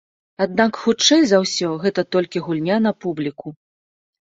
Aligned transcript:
Аднак, 0.45 0.79
хутчэй 0.85 1.21
за 1.33 1.41
ўсё, 1.43 1.69
гэта 1.85 2.05
толькі 2.17 2.43
гульня 2.49 2.81
на 2.89 2.95
публіку. 3.07 3.57